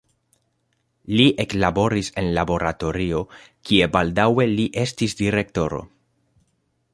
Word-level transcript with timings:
Li 1.19 1.25
eklaboris 1.43 2.09
en 2.21 2.29
laboratorio, 2.37 3.21
kie 3.71 3.89
baldaŭe 3.97 4.49
li 4.55 4.67
estis 4.87 5.15
direktoro. 5.21 5.85